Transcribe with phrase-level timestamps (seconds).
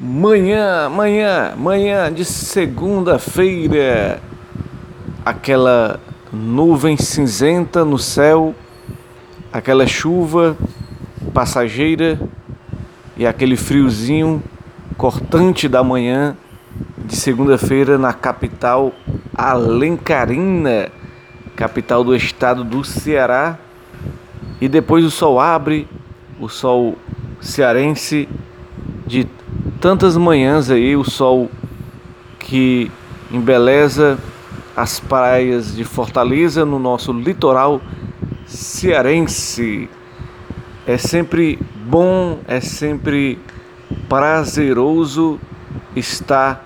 [0.00, 4.22] Manhã, manhã, manhã de segunda-feira,
[5.24, 5.98] aquela
[6.32, 8.54] nuvem cinzenta no céu,
[9.52, 10.56] aquela chuva
[11.34, 12.16] passageira
[13.16, 14.40] e aquele friozinho
[14.96, 16.36] cortante da manhã
[17.04, 18.92] de segunda-feira na capital
[19.34, 20.92] Alencarina,
[21.56, 23.58] capital do estado do Ceará.
[24.60, 25.88] E depois o sol abre,
[26.38, 26.96] o sol
[27.40, 28.28] cearense
[29.04, 29.26] de
[29.80, 31.50] tantas manhãs aí, o sol
[32.38, 32.90] que
[33.30, 34.18] embeleza
[34.76, 37.80] as praias de Fortaleza no nosso litoral
[38.46, 39.88] cearense.
[40.86, 43.38] É sempre bom, é sempre
[44.08, 45.38] prazeroso
[45.94, 46.64] estar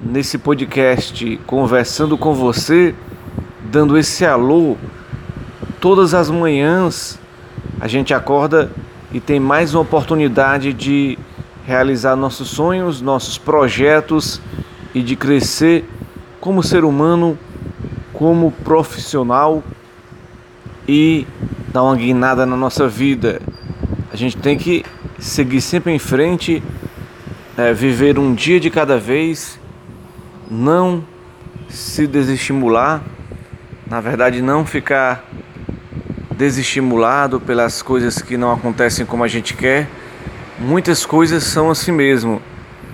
[0.00, 2.94] nesse podcast conversando com você,
[3.70, 4.76] dando esse alô.
[5.80, 7.18] Todas as manhãs
[7.80, 8.70] a gente acorda
[9.12, 11.18] e tem mais uma oportunidade de
[11.66, 14.40] realizar nossos sonhos, nossos projetos
[14.94, 15.84] e de crescer
[16.40, 17.38] como ser humano,
[18.12, 19.62] como profissional
[20.86, 21.26] e
[21.72, 23.40] dar uma guinada na nossa vida.
[24.12, 24.84] A gente tem que
[25.18, 26.62] seguir sempre em frente,
[27.56, 29.58] é, viver um dia de cada vez,
[30.50, 31.04] não
[31.68, 33.02] se desestimular,
[33.86, 35.24] na verdade, não ficar
[36.36, 39.88] desestimulado pelas coisas que não acontecem como a gente quer
[40.62, 42.40] muitas coisas são assim mesmo.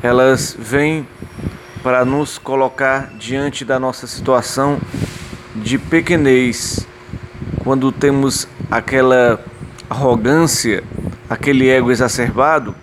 [0.02, 1.06] Elas vêm
[1.82, 4.80] para nos colocar diante da nossa situação
[5.54, 6.86] de pequenez.
[7.62, 9.44] Quando temos aquela
[9.88, 10.82] arrogância,
[11.28, 12.74] aquele ego exacerbado,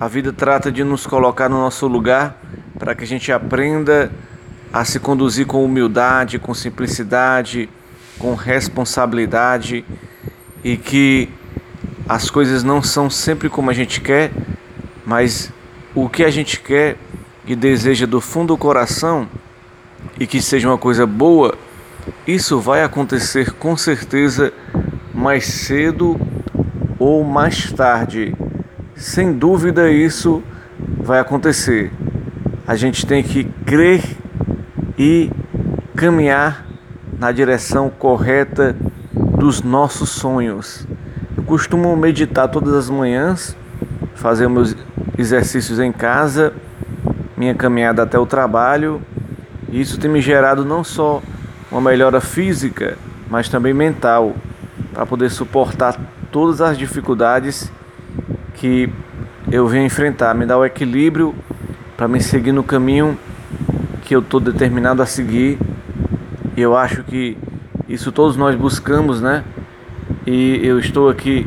[0.00, 2.40] a vida trata de nos colocar no nosso lugar
[2.78, 4.10] para que a gente aprenda
[4.72, 7.68] a se conduzir com humildade, com simplicidade,
[8.18, 9.84] com responsabilidade
[10.62, 11.28] e que
[12.10, 14.32] as coisas não são sempre como a gente quer,
[15.06, 15.52] mas
[15.94, 16.96] o que a gente quer
[17.46, 19.28] e deseja do fundo do coração
[20.18, 21.56] e que seja uma coisa boa,
[22.26, 24.52] isso vai acontecer com certeza
[25.14, 26.20] mais cedo
[26.98, 28.34] ou mais tarde.
[28.96, 30.42] Sem dúvida isso
[30.98, 31.92] vai acontecer.
[32.66, 34.02] A gente tem que crer
[34.98, 35.30] e
[35.94, 36.66] caminhar
[37.20, 38.74] na direção correta
[39.12, 40.88] dos nossos sonhos
[41.42, 43.56] costumo meditar todas as manhãs,
[44.14, 44.76] fazer meus
[45.16, 46.52] exercícios em casa,
[47.36, 49.00] minha caminhada até o trabalho.
[49.70, 51.22] E isso tem me gerado não só
[51.70, 54.34] uma melhora física, mas também mental,
[54.92, 55.96] para poder suportar
[56.32, 57.70] todas as dificuldades
[58.54, 58.90] que
[59.50, 61.34] eu venho enfrentar, me dar o equilíbrio
[61.96, 63.18] para me seguir no caminho
[64.02, 65.58] que eu estou determinado a seguir.
[66.56, 67.38] E eu acho que
[67.88, 69.44] isso todos nós buscamos, né?
[70.26, 71.46] E eu estou aqui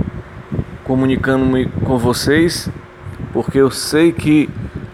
[0.84, 2.70] comunicando-me com vocês
[3.32, 4.50] porque eu sei que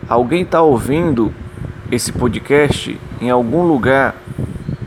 [0.08, 1.34] alguém está ouvindo
[1.90, 4.16] esse podcast em algum lugar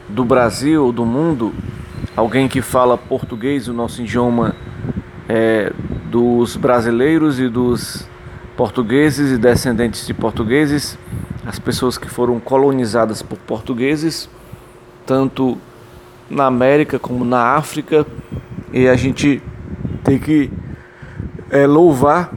[0.09, 1.55] do Brasil ou do mundo,
[2.15, 4.55] alguém que fala português, o nosso idioma
[5.29, 5.73] é,
[6.11, 8.07] dos brasileiros e dos
[8.57, 10.99] portugueses e descendentes de portugueses,
[11.47, 14.29] as pessoas que foram colonizadas por portugueses,
[15.07, 15.57] tanto
[16.29, 18.07] na América como na África
[18.73, 19.43] e a gente
[20.03, 20.51] tem que
[21.51, 22.33] é, louvar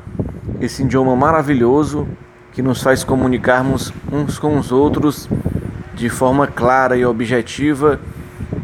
[0.59, 2.07] esse idioma maravilhoso
[2.51, 5.29] que nos faz comunicarmos uns com os outros
[5.93, 7.99] de forma clara e objetiva,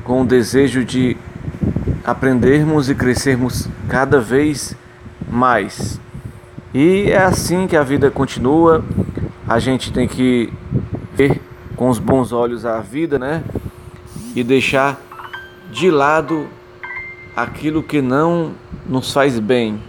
[0.03, 1.15] com o desejo de
[2.03, 4.75] aprendermos e crescermos cada vez
[5.29, 5.99] mais.
[6.73, 8.83] E é assim que a vida continua.
[9.47, 10.51] A gente tem que
[11.15, 11.41] ver
[11.75, 13.43] com os bons olhos a vida, né?
[14.35, 14.99] E deixar
[15.71, 16.47] de lado
[17.35, 18.51] aquilo que não
[18.87, 19.79] nos faz bem.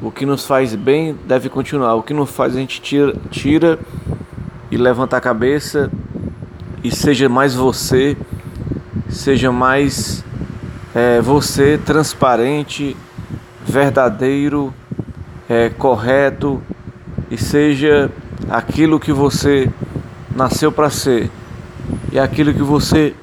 [0.00, 1.94] O que nos faz bem deve continuar.
[1.94, 3.78] O que não faz a gente tira, tira
[4.70, 5.90] e levanta a cabeça
[6.84, 8.16] e seja mais você,
[9.08, 10.24] seja mais
[10.94, 12.96] é, você transparente,
[13.66, 14.72] verdadeiro,
[15.48, 16.62] é, correto
[17.30, 18.10] e seja
[18.48, 19.68] aquilo que você
[20.34, 21.30] nasceu para ser
[22.12, 23.14] e aquilo que você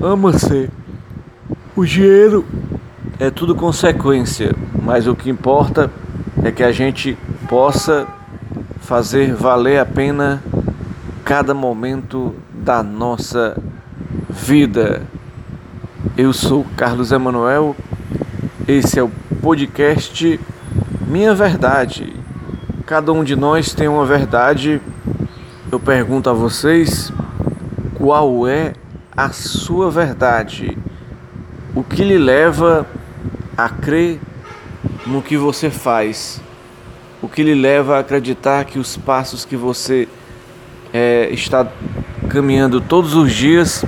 [0.00, 0.70] ama ser.
[1.76, 2.42] O dinheiro
[3.20, 5.90] é tudo consequência, mas o que importa
[6.42, 7.18] é que a gente
[7.50, 8.06] possa
[8.80, 10.42] fazer valer a pena
[11.22, 13.62] cada momento da nossa
[14.30, 15.02] vida.
[16.16, 17.76] Eu sou Carlos Emanuel,
[18.66, 19.10] esse é o
[19.42, 20.40] podcast
[21.06, 22.10] Minha Verdade.
[22.86, 24.80] Cada um de nós tem uma verdade.
[25.70, 27.12] Eu pergunto a vocês
[27.98, 28.72] qual é
[29.14, 30.85] a sua verdade
[31.76, 32.84] o que lhe leva
[33.56, 34.18] a crer
[35.06, 36.42] no que você faz?
[37.26, 40.06] o que lhe leva a acreditar que os passos que você
[40.92, 41.66] é, está
[42.28, 43.84] caminhando todos os dias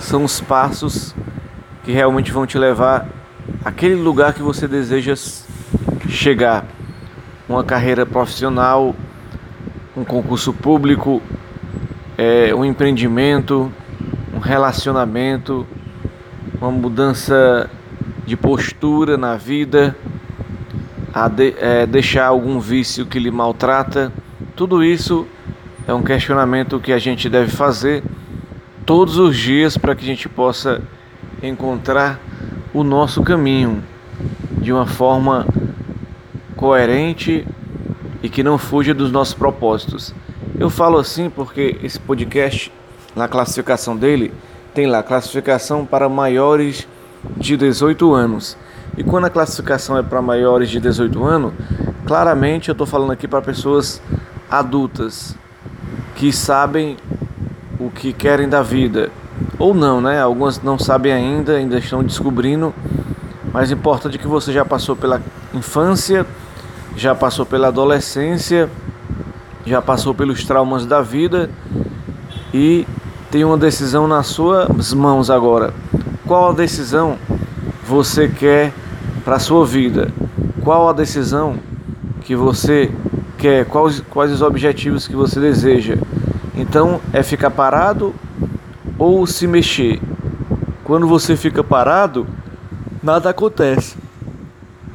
[0.00, 1.14] são os passos
[1.84, 3.08] que realmente vão te levar
[3.64, 5.14] àquele lugar que você deseja
[6.08, 6.66] chegar.
[7.48, 8.94] Uma carreira profissional,
[9.96, 11.22] um concurso público,
[12.18, 13.72] é, um empreendimento,
[14.34, 15.66] um relacionamento,
[16.60, 17.70] uma mudança
[18.26, 19.96] de postura na vida,
[21.12, 24.12] a de, é, deixar algum vício que lhe maltrata.
[24.54, 25.26] Tudo isso
[25.86, 28.02] é um questionamento que a gente deve fazer
[28.84, 30.82] todos os dias para que a gente possa
[31.42, 32.20] encontrar
[32.72, 33.82] o nosso caminho
[34.60, 35.46] de uma forma
[36.56, 37.46] coerente
[38.22, 40.14] e que não fuja dos nossos propósitos.
[40.58, 42.72] Eu falo assim porque esse podcast,
[43.14, 44.32] na classificação dele,
[44.76, 46.86] tem lá classificação para maiores
[47.34, 48.58] de 18 anos.
[48.94, 51.54] E quando a classificação é para maiores de 18 anos,
[52.04, 54.02] claramente eu estou falando aqui para pessoas
[54.50, 55.34] adultas
[56.14, 56.98] que sabem
[57.80, 59.08] o que querem da vida.
[59.58, 60.20] Ou não, né?
[60.20, 62.74] Algumas não sabem ainda, ainda estão descobrindo.
[63.54, 65.22] Mas importante que você já passou pela
[65.54, 66.26] infância,
[66.94, 68.68] já passou pela adolescência,
[69.64, 71.48] já passou pelos traumas da vida
[72.52, 72.86] e
[73.36, 75.74] tem uma decisão nas suas mãos agora.
[76.26, 77.18] Qual a decisão
[77.86, 78.72] você quer
[79.26, 80.10] para a sua vida?
[80.64, 81.58] Qual a decisão
[82.22, 82.90] que você
[83.36, 83.66] quer?
[83.66, 85.98] Quais, quais os objetivos que você deseja?
[86.54, 88.14] Então, é ficar parado
[88.98, 90.00] ou se mexer?
[90.82, 92.26] Quando você fica parado,
[93.02, 93.98] nada acontece.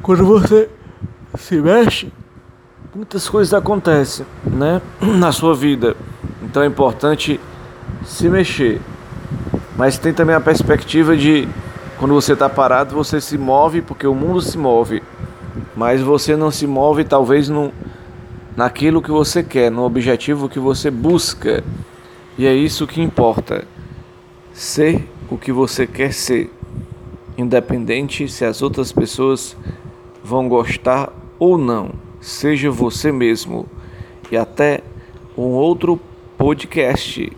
[0.02, 0.68] Quando você
[1.38, 2.12] se mexe,
[2.92, 5.94] muitas coisas acontecem, né, na sua vida.
[6.42, 7.38] Então é importante
[8.04, 8.80] se mexer.
[9.76, 11.48] Mas tem também a perspectiva de
[11.98, 15.02] quando você está parado, você se move porque o mundo se move.
[15.76, 17.72] Mas você não se move talvez no,
[18.56, 21.62] naquilo que você quer, no objetivo que você busca.
[22.36, 23.64] E é isso que importa.
[24.52, 26.50] Ser o que você quer ser,
[27.38, 29.56] independente se as outras pessoas
[30.22, 31.90] vão gostar ou não.
[32.20, 33.66] Seja você mesmo.
[34.30, 34.80] E até
[35.36, 35.98] um outro
[36.36, 37.32] podcast.